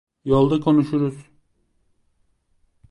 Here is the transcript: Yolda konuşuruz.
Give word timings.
Yolda 0.23 0.59
konuşuruz. 0.59 1.29